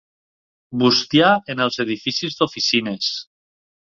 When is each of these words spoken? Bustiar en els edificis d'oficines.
Bustiar 0.83 1.29
en 1.53 1.61
els 1.65 1.77
edificis 1.83 2.39
d'oficines. 2.39 3.11